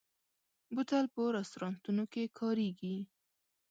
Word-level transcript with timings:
بوتل 0.75 1.05
په 1.13 1.21
رستورانتونو 1.35 2.03
کې 2.13 2.23
کارېږي. 2.39 2.97